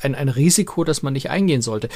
[0.00, 1.88] ein, ein Risiko, das man nicht eingehen sollte.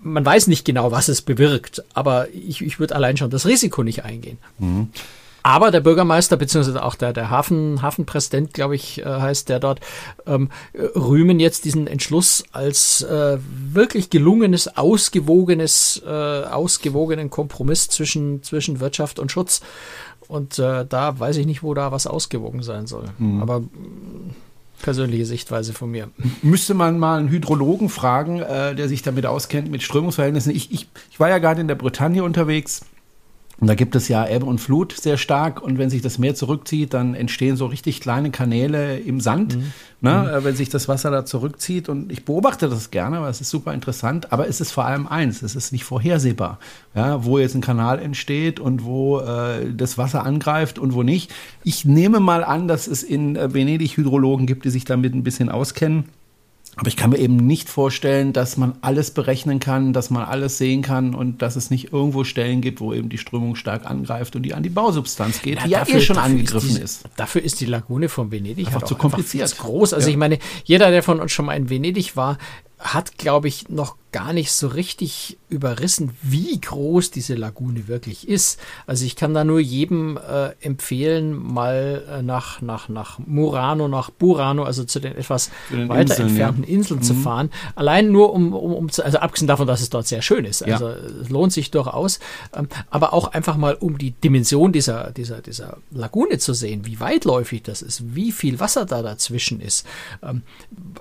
[0.00, 3.82] Man weiß nicht genau, was es bewirkt, aber ich, ich würde allein schon das Risiko
[3.82, 4.38] nicht eingehen.
[4.58, 4.90] Mhm.
[5.42, 9.80] Aber der Bürgermeister, beziehungsweise auch der, der Hafen, Hafenpräsident, glaube ich, äh, heißt der dort,
[10.26, 18.80] ähm, rühmen jetzt diesen Entschluss als äh, wirklich gelungenes, ausgewogenes, äh, ausgewogenen Kompromiss zwischen, zwischen
[18.80, 19.62] Wirtschaft und Schutz.
[20.26, 23.04] Und äh, da weiß ich nicht, wo da was ausgewogen sein soll.
[23.18, 23.40] Mhm.
[23.40, 23.62] Aber
[24.82, 26.08] persönliche Sichtweise von mir.
[26.42, 30.54] Müsste man mal einen Hydrologen fragen, äh, der sich damit auskennt, mit Strömungsverhältnissen.
[30.54, 32.82] Ich, ich, ich war ja gerade in der Bretagne unterwegs
[33.60, 35.60] Und da gibt es ja Ebbe und Flut sehr stark.
[35.62, 39.72] Und wenn sich das Meer zurückzieht, dann entstehen so richtig kleine Kanäle im Sand, mhm.
[40.00, 40.44] ne, mhm.
[40.44, 41.88] wenn sich das Wasser da zurückzieht.
[41.88, 44.32] Und ich beobachte das gerne, weil es ist super interessant.
[44.32, 46.58] Aber es ist vor allem eins, es ist nicht vorhersehbar,
[46.94, 51.32] ja, wo jetzt ein Kanal entsteht und wo äh, das Wasser angreift und wo nicht.
[51.64, 55.24] Ich nehme mal an, dass es in äh, Venedig Hydrologen gibt, die sich damit ein
[55.24, 56.04] bisschen auskennen.
[56.78, 60.58] Aber ich kann mir eben nicht vorstellen, dass man alles berechnen kann, dass man alles
[60.58, 64.36] sehen kann und dass es nicht irgendwo Stellen gibt, wo eben die Strömung stark angreift
[64.36, 66.82] und die an die Bausubstanz geht, ja, die dafür, ja eh schon angegriffen ist, die,
[66.82, 69.50] ist, Dafür ist die Lagune von Venedig einfach zu kompliziert.
[69.50, 69.92] Einfach groß.
[69.92, 70.12] Also ja.
[70.12, 72.38] ich meine, jeder, der von uns schon mal in Venedig war,
[72.78, 78.58] hat, glaube ich, noch gar nicht so richtig überrissen, wie groß diese Lagune wirklich ist.
[78.86, 84.10] Also ich kann da nur jedem äh, empfehlen, mal äh, nach, nach, nach Murano, nach
[84.10, 86.70] Burano, also zu den etwas den weiter Inseln, entfernten ja.
[86.70, 87.04] Inseln mhm.
[87.04, 87.50] zu fahren.
[87.74, 90.62] Allein nur um, um, um zu, also abgesehen davon, dass es dort sehr schön ist.
[90.62, 90.94] Also ja.
[91.22, 92.18] es lohnt sich durchaus.
[92.54, 96.98] Ähm, aber auch einfach mal um die Dimension dieser, dieser, dieser Lagune zu sehen, wie
[96.98, 99.86] weitläufig das ist, wie viel Wasser da dazwischen ist.
[100.22, 100.42] Ähm,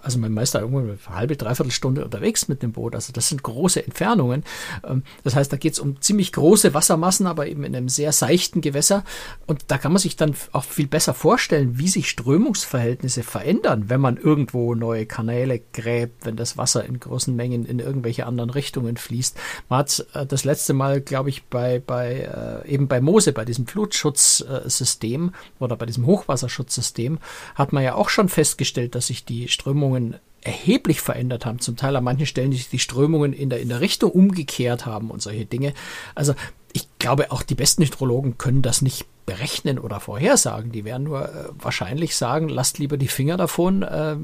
[0.01, 3.43] also mein Meister irgendwo eine halbe, dreiviertel Stunde unterwegs mit dem Boot also das sind
[3.43, 4.43] große Entfernungen.
[4.83, 8.11] Ähm, das heißt, da geht es um ziemlich große Wassermassen, aber eben in einem sehr
[8.11, 9.03] seichten Gewässer.
[9.45, 14.01] Und da kann man sich dann auch viel besser vorstellen, wie sich Strömungsverhältnisse verändern, wenn
[14.01, 18.97] man irgendwo neue Kanäle gräbt, wenn das Wasser in großen Mengen in irgendwelche anderen Richtungen
[18.97, 19.37] fließt.
[19.69, 23.45] Man hat äh, das letzte Mal, glaube ich, bei, bei äh, eben bei Mose, bei
[23.45, 27.19] diesem Flutschutzsystem oder bei diesem Hochwasserschutzsystem,
[27.53, 30.15] hat man ja auch schon festgestellt, dass sich die Strömungen
[30.47, 31.59] erheblich verändert haben.
[31.59, 35.11] Zum Teil an manchen Stellen die, die Strömungen in der, in der Richtung umgekehrt haben
[35.11, 35.73] und solche Dinge.
[36.15, 36.33] Also
[36.73, 40.71] ich glaube, auch die besten Hydrologen können das nicht berechnen oder vorhersagen.
[40.71, 43.83] Die werden nur äh, wahrscheinlich sagen, lasst lieber die Finger davon.
[43.83, 44.15] Äh,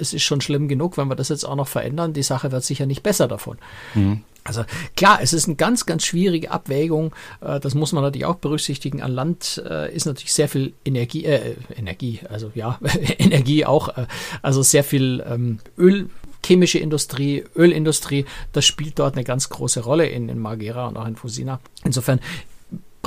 [0.00, 2.12] es ist schon schlimm genug, wenn wir das jetzt auch noch verändern.
[2.12, 3.58] Die Sache wird sicher nicht besser davon.
[3.94, 4.22] Mhm.
[4.46, 4.64] Also
[4.96, 7.14] klar, es ist eine ganz, ganz schwierige Abwägung.
[7.40, 9.02] Äh, das muss man natürlich auch berücksichtigen.
[9.02, 12.78] An Land äh, ist natürlich sehr viel Energie, äh, Energie, also ja,
[13.18, 14.06] Energie auch, äh,
[14.42, 16.10] also sehr viel ähm, Öl.
[16.44, 21.06] Chemische Industrie, Ölindustrie, das spielt dort eine ganz große Rolle in, in Margera und auch
[21.08, 21.58] in Fusina.
[21.82, 22.20] Insofern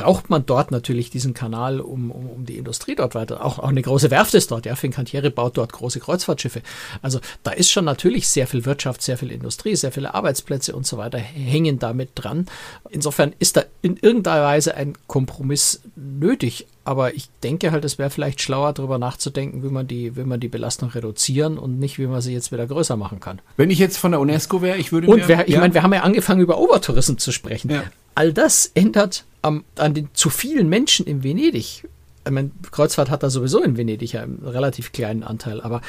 [0.02, 3.46] braucht man dort natürlich diesen Kanal, um, um, um die Industrie dort weiter.
[3.46, 4.66] Auch, auch eine große Werft ist dort.
[4.66, 6.62] Ja, Fincantieri baut dort große Kreuzfahrtschiffe.
[7.02, 10.86] Also da ist schon natürlich sehr viel Wirtschaft, sehr viel Industrie, sehr viele Arbeitsplätze und
[10.86, 12.48] so weiter hängen damit dran.
[12.90, 16.68] Insofern ist da in irgendeiner Weise ein Kompromiss nötig.
[16.86, 20.40] Aber ich denke halt, es wäre vielleicht schlauer, darüber nachzudenken, wie man, die, wie man
[20.40, 23.42] die Belastung reduzieren und nicht, wie man sie jetzt wieder größer machen kann.
[23.58, 25.60] Wenn ich jetzt von der UNESCO wäre, ich würde Und mir, ich ja.
[25.60, 27.70] meine, wir haben ja angefangen, über Obertourismus zu sprechen.
[27.70, 27.84] Ja.
[28.16, 31.88] All das ändert am, an den zu vielen Menschen in Venedig.
[32.25, 35.82] Ich meine, Kreuzfahrt hat da sowieso in Venedig ja einen relativ kleinen Anteil, aber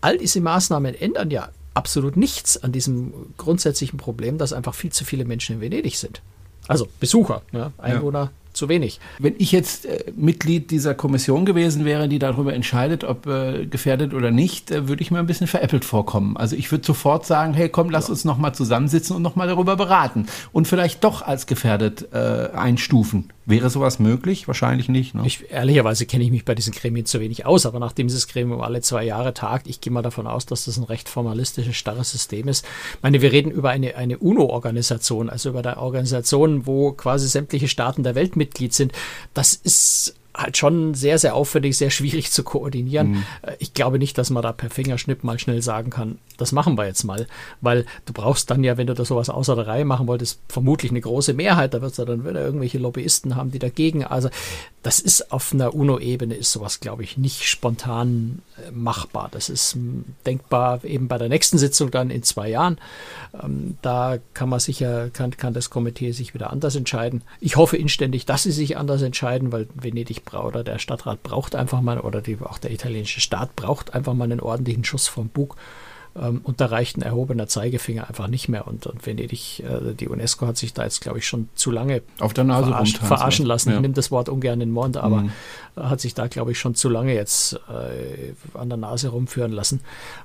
[0.00, 5.04] all diese Maßnahmen ändern ja absolut nichts an diesem grundsätzlichen Problem, dass einfach viel zu
[5.04, 6.22] viele Menschen in Venedig sind.
[6.68, 9.00] Also Besucher, ja, Einwohner zu wenig.
[9.18, 14.14] Wenn ich jetzt äh, Mitglied dieser Kommission gewesen wäre, die darüber entscheidet, ob äh, gefährdet
[14.14, 16.36] oder nicht, äh, würde ich mir ein bisschen veräppelt vorkommen.
[16.36, 18.10] Also ich würde sofort sagen, hey, komm, lass ja.
[18.10, 23.30] uns nochmal zusammensitzen und nochmal darüber beraten und vielleicht doch als gefährdet äh, einstufen.
[23.44, 24.46] Wäre sowas möglich?
[24.46, 25.16] Wahrscheinlich nicht.
[25.16, 25.22] Ne?
[25.26, 28.60] Ich, ehrlicherweise kenne ich mich bei diesen Gremien zu wenig aus, aber nachdem dieses Gremium
[28.60, 32.12] alle zwei Jahre tagt, ich gehe mal davon aus, dass das ein recht formalistisches, starres
[32.12, 32.64] System ist.
[32.94, 37.66] Ich meine, wir reden über eine, eine UNO-Organisation, also über eine Organisation, wo quasi sämtliche
[37.66, 38.92] Staaten der Welt Mitglied sind.
[39.34, 43.10] Das ist halt schon sehr, sehr aufwendig, sehr schwierig zu koordinieren.
[43.10, 43.24] Mhm.
[43.42, 46.76] Äh, ich glaube nicht, dass man da per Fingerschnipp mal schnell sagen kann, das machen
[46.76, 47.26] wir jetzt mal,
[47.60, 50.90] weil du brauchst dann ja, wenn du da sowas außer der Reihe machen wolltest, vermutlich
[50.90, 54.28] eine große Mehrheit, da wird es ja dann wieder irgendwelche Lobbyisten haben, die dagegen, also
[54.82, 59.28] das ist auf einer UNO-Ebene ist sowas, glaube ich, nicht spontan äh, machbar.
[59.30, 62.78] Das ist hm, denkbar eben bei der nächsten Sitzung dann in zwei Jahren.
[63.40, 67.22] Ähm, da kann man sicher, kann, kann das Komitee sich wieder anders entscheiden.
[67.40, 71.80] Ich hoffe inständig, dass sie sich anders entscheiden, weil Venedig oder der Stadtrat braucht einfach
[71.80, 75.56] mal, oder die, auch der italienische Staat braucht einfach mal einen ordentlichen Schuss vom Bug.
[76.14, 78.66] Ähm, und da reicht ein erhobener Zeigefinger einfach nicht mehr.
[78.66, 82.02] Und, und Venedig, äh, die UNESCO hat sich da jetzt, glaube ich, schon zu lange
[82.20, 83.70] auf der Nase verarscht, verarschen lassen.
[83.70, 83.76] Ja.
[83.76, 85.30] Ich nehme das Wort ungern in den Mund, aber mhm.
[85.76, 89.80] hat sich da, glaube ich, schon zu lange jetzt äh, an der Nase rumführen lassen.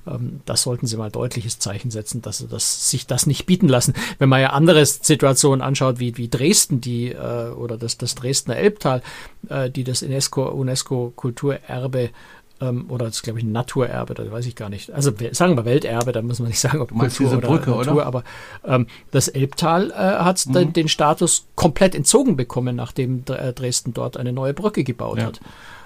[0.06, 3.70] Ähm, das sollten sie mal deutliches Zeichen setzen, dass sie das, sich das nicht bieten
[3.70, 3.94] lassen.
[4.20, 8.58] Wenn man ja andere Situationen anschaut, wie, wie Dresden, die äh, oder das, das Dresdner
[8.58, 9.02] Elbtal,
[9.50, 12.10] äh, die das UNESCO, UNESCO Kulturerbe
[12.62, 14.92] ähm, oder das ist, glaube ich, ein Naturerbe, das weiß ich gar nicht.
[14.92, 17.94] Also sagen wir Welterbe, da muss man nicht sagen, ob Kultur diese oder Brücke, Natur,
[17.94, 18.06] oder?
[18.06, 18.24] aber
[18.66, 20.54] ähm, das Elbtal äh, hat mhm.
[20.54, 25.26] den, den, Status komplett entzogen bekommen, nachdem äh, Dresden dort eine neue Brücke gebaut ja.
[25.26, 25.40] hat.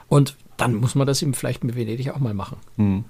[0.07, 3.03] Und dann muss man das eben vielleicht mit Venedig auch mal machen, hm.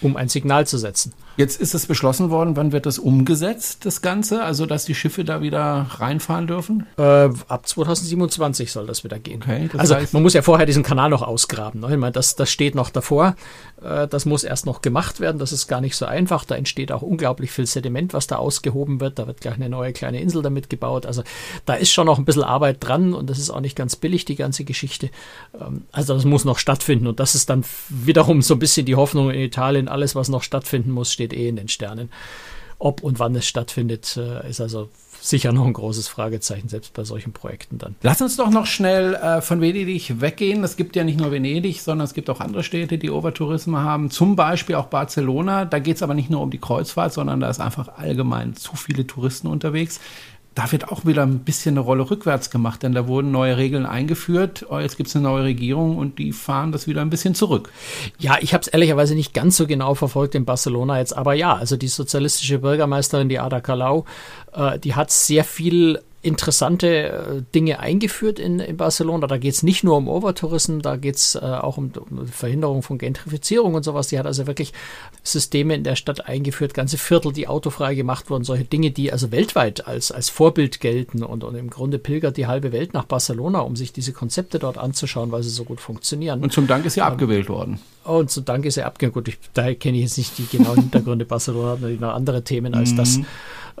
[0.00, 1.12] um ein Signal zu setzen.
[1.36, 4.42] Jetzt ist es beschlossen worden, wann wird das umgesetzt, das Ganze?
[4.42, 6.86] Also, dass die Schiffe da wieder reinfahren dürfen?
[6.96, 9.42] Äh, ab 2027 soll das wieder gehen.
[9.42, 11.82] Okay, das also, heißt, man muss ja vorher diesen Kanal noch ausgraben.
[11.82, 11.88] Ne?
[11.90, 13.36] Ich meine, das, das steht noch davor.
[13.82, 15.38] Äh, das muss erst noch gemacht werden.
[15.38, 16.46] Das ist gar nicht so einfach.
[16.46, 19.18] Da entsteht auch unglaublich viel Sediment, was da ausgehoben wird.
[19.18, 21.04] Da wird gleich eine neue kleine Insel damit gebaut.
[21.04, 21.22] Also,
[21.66, 24.24] da ist schon noch ein bisschen Arbeit dran und das ist auch nicht ganz billig,
[24.24, 25.10] die ganze Geschichte.
[25.60, 28.94] Ähm, also, das muss noch stattfinden und das ist dann wiederum so ein bisschen die
[28.94, 29.88] Hoffnung in Italien.
[29.88, 32.10] Alles, was noch stattfinden muss, steht steht eh in den Sternen.
[32.78, 37.04] Ob und wann es stattfindet, äh, ist also sicher noch ein großes Fragezeichen, selbst bei
[37.04, 37.96] solchen Projekten dann.
[38.02, 40.62] Lass uns doch noch schnell äh, von Venedig weggehen.
[40.62, 44.10] Es gibt ja nicht nur Venedig, sondern es gibt auch andere Städte, die Overtourismus haben.
[44.10, 45.64] Zum Beispiel auch Barcelona.
[45.64, 48.76] Da geht es aber nicht nur um die Kreuzfahrt, sondern da ist einfach allgemein zu
[48.76, 49.98] viele Touristen unterwegs
[50.56, 53.84] da wird auch wieder ein bisschen eine Rolle rückwärts gemacht, denn da wurden neue Regeln
[53.84, 54.64] eingeführt.
[54.70, 57.70] Oh, jetzt gibt es eine neue Regierung und die fahren das wieder ein bisschen zurück.
[58.18, 61.54] Ja, ich habe es ehrlicherweise nicht ganz so genau verfolgt in Barcelona jetzt, aber ja,
[61.54, 64.06] also die sozialistische Bürgermeisterin, die Ada Colau,
[64.54, 69.26] äh, die hat sehr viel interessante äh, Dinge eingeführt in, in Barcelona.
[69.26, 72.82] Da geht es nicht nur um Overtourismus, da geht es äh, auch um, um Verhinderung
[72.82, 74.08] von Gentrifizierung und sowas.
[74.08, 74.72] Die hat also wirklich
[75.22, 79.30] Systeme in der Stadt eingeführt, ganze Viertel, die autofrei gemacht wurden, solche Dinge, die also
[79.30, 81.22] weltweit als, als Vorbild gelten.
[81.22, 84.78] Und, und im Grunde pilgert die halbe Welt nach Barcelona, um sich diese Konzepte dort
[84.78, 86.42] anzuschauen, weil sie so gut funktionieren.
[86.42, 87.78] Und zum Dank ist sie ähm, abgewählt worden.
[88.04, 89.14] Und zum Dank ist sie abgewählt.
[89.14, 91.24] Gut, ich, da kenne ich jetzt nicht die genauen Hintergründe.
[91.36, 92.96] Barcelona hat natürlich noch andere Themen als mhm.
[92.96, 93.20] das.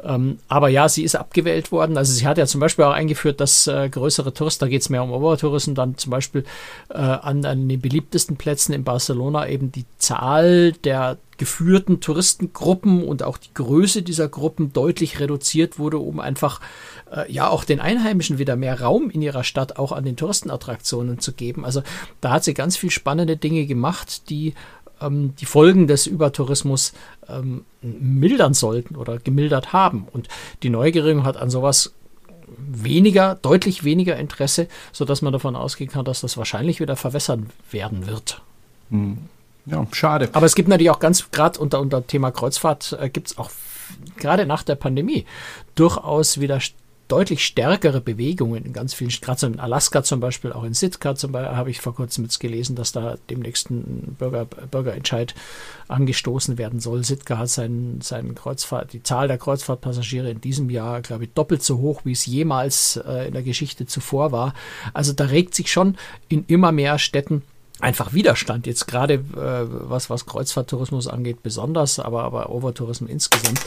[0.04, 1.96] Ähm, aber ja, sie ist abgewählt worden.
[1.96, 4.88] Also sie hat ja zum Beispiel auch eingeführt, dass äh, größere Touristen, da geht es
[4.88, 6.44] mehr um Obertouristen, dann zum Beispiel
[6.90, 13.22] äh, an, an den beliebtesten Plätzen in Barcelona eben die Zahl der geführten Touristengruppen und
[13.22, 16.60] auch die Größe dieser Gruppen deutlich reduziert wurde, um einfach
[17.14, 21.18] äh, ja auch den Einheimischen wieder mehr Raum in ihrer Stadt auch an den Touristenattraktionen
[21.18, 21.64] zu geben.
[21.64, 21.82] Also
[22.20, 24.54] da hat sie ganz viel spannende Dinge gemacht, die
[25.00, 26.92] ähm, die Folgen des Übertourismus
[27.28, 30.06] ähm, mildern sollten oder gemildert haben.
[30.10, 30.28] Und
[30.62, 31.92] die Neugierigung hat an sowas
[32.68, 38.06] weniger, deutlich weniger Interesse, sodass man davon ausgehen kann, dass das wahrscheinlich wieder verwässern werden
[38.06, 38.42] wird.
[38.90, 39.18] Hm.
[39.66, 40.28] Ja, schade.
[40.32, 43.50] Aber es gibt natürlich auch ganz, gerade unter, unter Thema Kreuzfahrt, äh, gibt es auch
[44.16, 45.26] gerade nach der Pandemie
[45.74, 46.60] durchaus wieder
[47.08, 51.14] deutlich stärkere Bewegungen in ganz vielen, gerade so in Alaska zum Beispiel, auch in Sitka
[51.14, 55.34] zum Beispiel, habe ich vor kurzem jetzt gelesen, dass da demnächst ein Bürger, Bürgerentscheid
[55.88, 57.04] angestoßen werden soll.
[57.04, 61.62] Sitka hat seinen, seinen Kreuzfahrt, die Zahl der Kreuzfahrtpassagiere in diesem Jahr, glaube ich, doppelt
[61.62, 64.54] so hoch, wie es jemals äh, in der Geschichte zuvor war.
[64.92, 65.96] Also da regt sich schon
[66.28, 67.42] in immer mehr Städten
[67.80, 68.66] einfach Widerstand.
[68.66, 73.60] Jetzt gerade äh, was, was Kreuzfahrttourismus angeht, besonders, aber, aber Overtourismus insgesamt.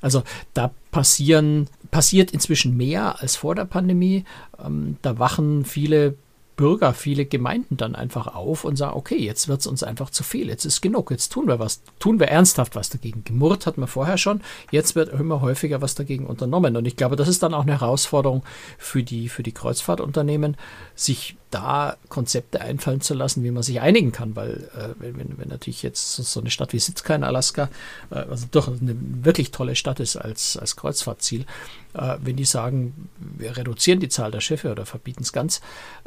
[0.00, 0.22] Also
[0.54, 4.24] da passieren, passiert inzwischen mehr als vor der Pandemie.
[4.64, 6.14] Ähm, da wachen viele
[6.56, 10.22] Bürger, viele Gemeinden dann einfach auf und sagen, okay, jetzt wird es uns einfach zu
[10.22, 13.24] viel, jetzt ist genug, jetzt tun wir was, tun wir ernsthaft was dagegen.
[13.24, 14.40] Gemurrt hat man vorher schon,
[14.70, 16.76] jetzt wird immer häufiger was dagegen unternommen.
[16.76, 18.42] Und ich glaube, das ist dann auch eine Herausforderung
[18.78, 20.56] für die, für die Kreuzfahrtunternehmen,
[20.94, 25.48] sich da Konzepte einfallen zu lassen, wie man sich einigen kann, weil äh, wenn, wenn,
[25.48, 27.68] natürlich jetzt so eine Stadt wie Sitka in Alaska,
[28.10, 31.46] äh, also doch eine wirklich tolle Stadt ist als, als Kreuzfahrtziel,
[32.22, 35.60] wenn die sagen, wir reduzieren die Zahl der Schiffe oder verbieten es ganz,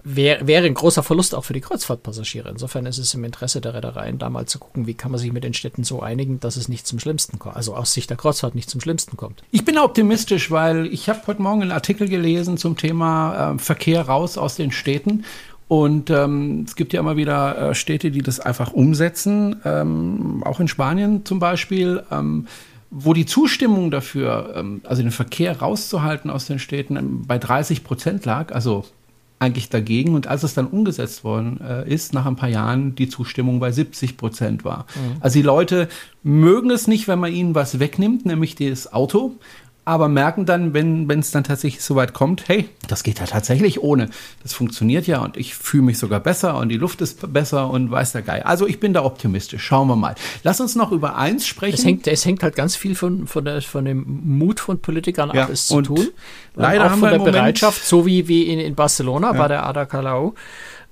[0.04, 2.50] wär, wäre ein großer Verlust auch für die Kreuzfahrtpassagiere.
[2.50, 5.32] Insofern ist es im Interesse der Reedereien, da mal zu gucken, wie kann man sich
[5.32, 8.18] mit den Städten so einigen, dass es nicht zum Schlimmsten kommt, also aus Sicht der
[8.18, 9.44] Kreuzfahrt nicht zum Schlimmsten kommt.
[9.52, 14.02] Ich bin optimistisch, weil ich habe heute Morgen einen Artikel gelesen zum Thema äh, Verkehr
[14.02, 15.26] raus aus den Städten
[15.70, 20.60] und ähm, es gibt ja immer wieder äh, Städte, die das einfach umsetzen, ähm, auch
[20.60, 22.48] in Spanien zum Beispiel, ähm,
[22.92, 27.84] wo die Zustimmung dafür, ähm, also den Verkehr rauszuhalten aus den Städten, ähm, bei 30
[27.84, 28.86] Prozent lag, also
[29.40, 30.16] eigentlich dagegen.
[30.16, 33.72] Und als es dann umgesetzt worden äh, ist, nach ein paar Jahren die Zustimmung bei
[33.72, 34.86] 70 Prozent war.
[34.96, 35.22] Mhm.
[35.22, 35.88] Also die Leute
[36.24, 39.36] mögen es nicht, wenn man ihnen was wegnimmt, nämlich das Auto
[39.90, 43.82] aber merken dann, wenn es dann tatsächlich so weit kommt, hey, das geht ja tatsächlich
[43.82, 44.12] ohne.
[44.44, 47.90] Das funktioniert ja und ich fühle mich sogar besser und die Luft ist besser und
[47.90, 48.44] weiß der Geil.
[48.44, 49.64] Also ich bin da optimistisch.
[49.64, 50.14] Schauen wir mal.
[50.44, 51.74] Lass uns noch über eins sprechen.
[51.74, 54.06] Es hängt, es hängt halt ganz viel von, von, der, von dem
[54.38, 56.08] Mut von Politikern ja, ab, es zu tun.
[56.54, 59.38] Leider auch haben von wir der Bereitschaft, so wie, wie in, in Barcelona ja.
[59.40, 60.36] bei der Ada Colau,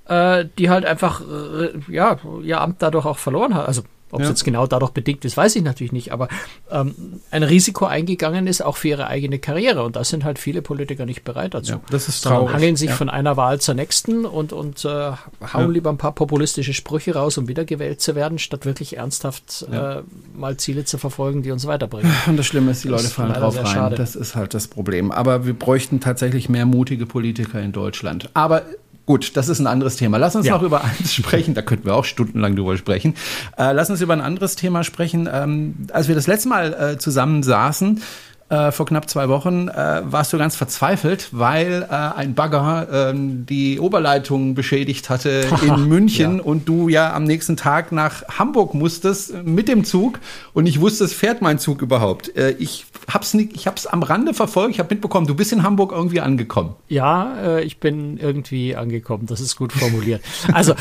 [0.08, 3.68] äh, die halt einfach äh, ja, ihr Amt dadurch auch verloren hat.
[3.68, 4.30] Also ob es ja.
[4.30, 6.28] jetzt genau dadurch bedingt ist, weiß ich natürlich nicht, aber
[6.70, 9.82] ähm, ein Risiko eingegangen ist, auch für ihre eigene Karriere.
[9.82, 11.72] Und da sind halt viele Politiker nicht bereit dazu.
[11.72, 12.54] Ja, das ist traurig.
[12.54, 12.96] hangeln sich ja.
[12.96, 15.12] von einer Wahl zur nächsten und, und äh,
[15.52, 20.02] hauen lieber ein paar populistische Sprüche raus, um wiedergewählt zu werden, statt wirklich ernsthaft äh,
[20.34, 22.12] mal Ziele zu verfolgen, die uns weiterbringen.
[22.26, 23.66] Und das Schlimme ist, die Leute fallen drauf rein.
[23.66, 23.96] Schade.
[23.96, 25.10] Das ist halt das Problem.
[25.10, 28.30] Aber wir bräuchten tatsächlich mehr mutige Politiker in Deutschland.
[28.34, 28.62] Aber
[29.08, 30.18] Gut, das ist ein anderes Thema.
[30.18, 30.52] Lass uns ja.
[30.52, 31.54] noch über eins sprechen.
[31.54, 33.14] Da könnten wir auch stundenlang drüber sprechen.
[33.56, 35.26] Äh, lass uns über ein anderes Thema sprechen.
[35.32, 38.02] Ähm, als wir das letzte Mal äh, zusammen saßen,
[38.50, 43.14] äh, vor knapp zwei Wochen äh, warst du ganz verzweifelt, weil äh, ein Bagger äh,
[43.14, 46.42] die Oberleitung beschädigt hatte in München ja.
[46.42, 50.20] und du ja am nächsten Tag nach Hamburg musstest mit dem Zug
[50.54, 52.34] und ich wusste, es fährt mein Zug überhaupt.
[52.36, 55.62] Äh, ich hab's nicht, ich hab's am Rande verfolgt, ich habe mitbekommen, du bist in
[55.62, 56.74] Hamburg irgendwie angekommen.
[56.88, 60.22] Ja, äh, ich bin irgendwie angekommen, das ist gut formuliert.
[60.54, 60.74] also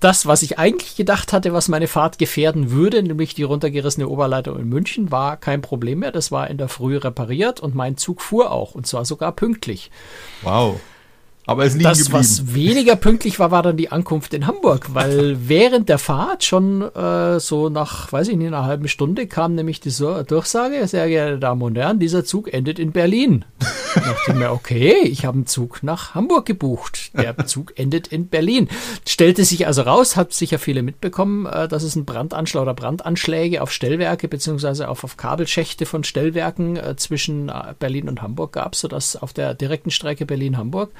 [0.00, 4.58] das, was ich eigentlich gedacht hatte, was meine Fahrt gefährden würde, nämlich die runtergerissene Oberleitung
[4.58, 6.12] in München, war kein Problem mehr.
[6.12, 9.90] Das war in der Früh repariert und mein Zug fuhr auch und zwar sogar pünktlich.
[10.42, 10.80] Wow.
[11.48, 12.18] Aber es liegen Das, geblieben.
[12.18, 16.82] was weniger pünktlich war, war dann die Ankunft in Hamburg, weil während der Fahrt schon
[16.82, 21.38] äh, so nach, weiß ich nicht, einer halben Stunde kam nämlich die Durchsage, sehr geehrte
[21.38, 23.46] Damen und Herren, dieser Zug endet in Berlin.
[23.96, 27.12] Ich dachte mir, okay, ich habe einen Zug nach Hamburg gebucht.
[27.14, 28.68] Der Zug endet in Berlin.
[29.08, 33.62] Stellte sich also raus, hat sicher viele mitbekommen, äh, dass es einen Brandanschlag oder Brandanschläge
[33.62, 38.76] auf Stellwerke beziehungsweise auf, auf Kabelschächte von Stellwerken äh, zwischen äh, Berlin und Hamburg gab,
[38.76, 40.90] sodass auf der direkten Strecke Berlin-Hamburg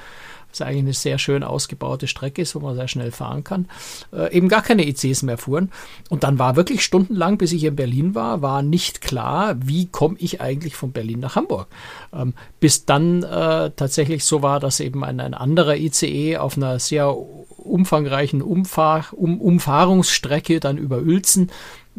[0.51, 3.67] was eigentlich eine sehr schön ausgebaute Strecke ist, wo man sehr schnell fahren kann,
[4.13, 5.71] äh, eben gar keine ICs mehr fuhren.
[6.09, 10.15] Und dann war wirklich stundenlang, bis ich in Berlin war, war nicht klar, wie komme
[10.19, 11.67] ich eigentlich von Berlin nach Hamburg.
[12.13, 16.79] Ähm, bis dann äh, tatsächlich so war, dass eben ein, ein anderer ICE auf einer
[16.79, 17.15] sehr
[17.59, 21.51] umfangreichen Umfahr um Umfahrungsstrecke dann über Uelzen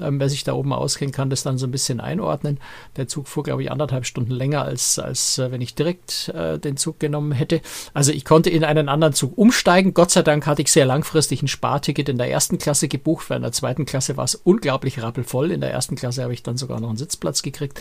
[0.02, 2.58] ähm, wer sich da oben auskennt, kann das dann so ein bisschen einordnen.
[2.96, 6.58] Der Zug fuhr, glaube ich, anderthalb Stunden länger, als, als äh, wenn ich direkt äh,
[6.58, 7.60] den Zug genommen hätte.
[7.94, 9.94] Also ich konnte in einen anderen Zug umsteigen.
[9.94, 13.36] Gott sei Dank hatte ich sehr langfristig ein Sparticket in der ersten Klasse gebucht, weil
[13.36, 15.50] in der zweiten Klasse war es unglaublich rappelvoll.
[15.50, 17.80] In der ersten Klasse habe ich dann sogar noch einen Sitzplatz gekriegt.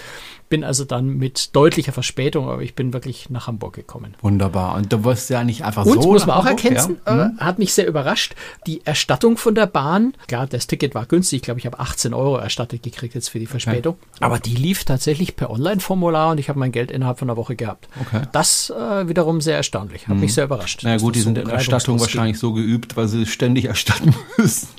[0.50, 4.16] Bin also dann mit deutlicher Verspätung, aber ich bin wirklich nach Hamburg gekommen.
[4.22, 4.76] Wunderbar.
[4.76, 6.12] Und du wirst ja nicht einfach Und, so.
[6.12, 7.26] muss man auch Hamburg, erkennen, ja?
[7.28, 8.36] äh, hat mich sehr überrascht.
[8.66, 12.09] Die Erstattung von der Bahn, klar, das Ticket war günstig, ich glaube, ich habe 18
[12.14, 13.96] Euro erstattet gekriegt jetzt für die Verspätung.
[13.96, 14.26] Okay.
[14.26, 17.56] Aber die lief tatsächlich per Online-Formular und ich habe mein Geld innerhalb von einer Woche
[17.56, 17.88] gehabt.
[18.02, 18.24] Okay.
[18.32, 20.20] Das äh, wiederum sehr erstaunlich, hat hm.
[20.20, 20.82] mich sehr überrascht.
[20.84, 24.14] Na naja, gut, die sind so in Erstattung wahrscheinlich so geübt, weil sie ständig erstatten
[24.38, 24.70] müssen.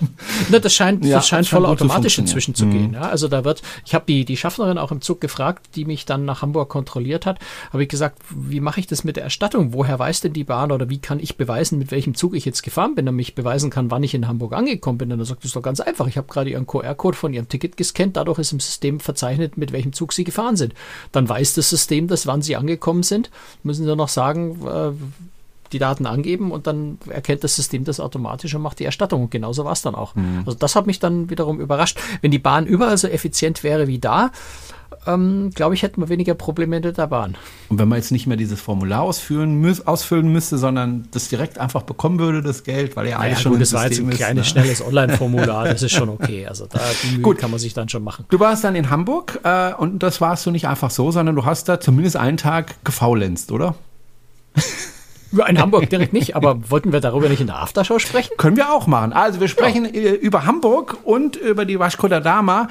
[0.48, 2.70] Na, das scheint, ja, das scheint voll automatisch inzwischen zu hm.
[2.70, 2.92] gehen.
[2.94, 6.06] Ja, also da wird, ich habe die, die Schaffnerin auch im Zug gefragt, die mich
[6.06, 7.38] dann nach Hamburg kontrolliert hat,
[7.72, 9.72] habe ich gesagt, wie mache ich das mit der Erstattung?
[9.72, 12.62] Woher weiß denn die Bahn oder wie kann ich beweisen, mit welchem Zug ich jetzt
[12.62, 15.12] gefahren bin, damit ich beweisen kann, wann ich in Hamburg angekommen bin?
[15.12, 16.06] Und er sagt, das ist doch ganz einfach.
[16.06, 19.72] Ich habe gerade ihren QR-Code von ihrem Ticket gescannt, dadurch ist im System verzeichnet, mit
[19.72, 20.74] welchem Zug Sie gefahren sind.
[21.12, 23.30] Dann weiß das System, dass wann Sie angekommen sind,
[23.62, 24.92] müssen Sie noch sagen, äh,
[25.72, 29.22] die Daten angeben und dann erkennt das System das automatisch und macht die Erstattung.
[29.22, 30.14] Und genauso war es dann auch.
[30.14, 30.42] Mhm.
[30.44, 31.98] Also das hat mich dann wiederum überrascht.
[32.22, 34.32] Wenn die Bahn überall so effizient wäre wie da,
[35.06, 37.36] ähm, glaube ich, hätten wir weniger Probleme in der Bahn.
[37.68, 41.58] Und wenn man jetzt nicht mehr dieses Formular ausfüllen, müß, ausfüllen müsste, sondern das direkt
[41.58, 44.10] einfach bekommen würde, das Geld, weil ja naja, alles schon gut, das war jetzt ein
[44.10, 44.62] kleines, ne?
[44.62, 46.46] schnelles Online-Formular, das ist schon okay.
[46.46, 47.38] Also da die Mühe gut.
[47.38, 48.26] kann man sich dann schon machen.
[48.28, 51.44] Du warst dann in Hamburg äh, und das warst du nicht einfach so, sondern du
[51.44, 53.74] hast da zumindest einen Tag gefaulenzt, oder?
[55.32, 58.32] In Hamburg direkt nicht, aber wollten wir darüber nicht in der Aftershow sprechen?
[58.36, 59.12] Können wir auch machen.
[59.12, 60.12] Also wir sprechen ja.
[60.12, 62.66] über Hamburg und über die Vasco da Dama.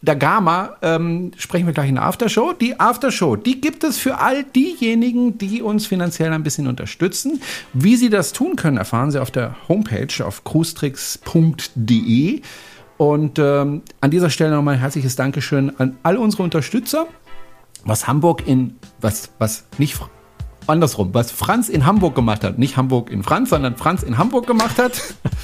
[0.00, 2.52] Da Gama ähm, sprechen wir gleich in der Aftershow.
[2.52, 7.40] Die Aftershow, die gibt es für all diejenigen, die uns finanziell ein bisschen unterstützen.
[7.72, 12.42] Wie Sie das tun können, erfahren Sie auf der Homepage auf cruestricks.de.
[12.96, 17.06] Und ähm, an dieser Stelle nochmal ein herzliches Dankeschön an all unsere Unterstützer.
[17.84, 19.94] Was Hamburg in, was, was nicht
[20.66, 24.46] andersrum, was Franz in Hamburg gemacht hat, nicht Hamburg in Franz, sondern Franz in Hamburg
[24.46, 25.00] gemacht hat,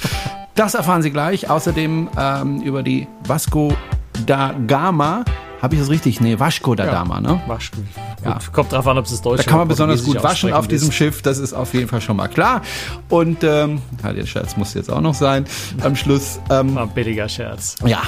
[0.55, 1.49] das erfahren Sie gleich.
[1.49, 3.73] Außerdem ähm, über die Vasco
[4.25, 5.23] da Gama.
[5.61, 6.19] Habe ich das richtig?
[6.21, 7.39] Nee, Vasco da Gama, ne?
[7.45, 7.77] Vasco.
[8.25, 8.39] Ja.
[8.51, 10.95] Kommt drauf an, ob es Deutsch Da kann man besonders gut waschen auf diesem ist.
[10.95, 12.61] Schiff, das ist auf jeden Fall schon mal klar.
[13.09, 15.45] Und ähm, ja, der Scherz muss jetzt auch noch sein
[15.83, 16.39] am Schluss.
[16.49, 17.75] Ähm, Ein billiger Scherz.
[17.85, 18.01] Ja.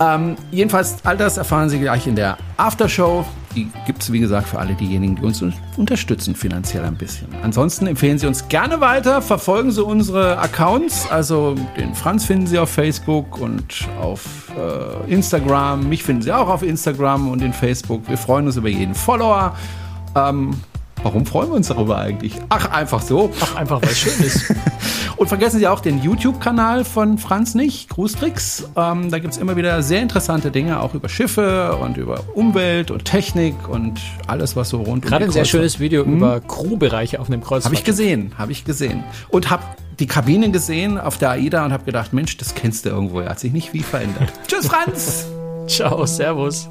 [0.00, 3.24] Ähm, jedenfalls, all das erfahren Sie gleich in der Aftershow.
[3.56, 5.42] Die gibt es, wie gesagt, für alle diejenigen, die uns
[5.76, 7.28] unterstützen finanziell ein bisschen.
[7.42, 11.10] Ansonsten empfehlen Sie uns gerne weiter, verfolgen Sie unsere Accounts.
[11.10, 15.88] Also den Franz finden Sie auf Facebook und auf äh, Instagram.
[15.88, 18.06] Mich finden Sie auch auf Instagram und in Facebook.
[18.08, 19.56] Wir freuen uns über jeden Follower.
[20.14, 20.54] Ähm,
[21.02, 22.34] Warum freuen wir uns darüber eigentlich?
[22.48, 23.32] Ach, einfach so.
[23.40, 24.52] Ach, einfach, weil es schön ist.
[25.16, 28.68] und vergessen Sie auch den YouTube-Kanal von Franz nicht, Grußtricks.
[28.76, 32.90] Ähm, da gibt es immer wieder sehr interessante Dinge, auch über Schiffe und über Umwelt
[32.90, 36.16] und Technik und alles, was so rund Gerade um ein sehr schönes Video hm?
[36.16, 37.64] über Crewbereiche auf einem Kreuzfahrt.
[37.66, 39.04] Habe ich gesehen, habe ich gesehen.
[39.28, 39.62] Und habe
[39.98, 43.20] die Kabine gesehen auf der AIDA und habe gedacht, Mensch, das kennst du irgendwo.
[43.20, 44.30] Er hat sich nicht viel verändert.
[44.46, 45.26] Tschüss, Franz.
[45.66, 46.68] Ciao, Servus.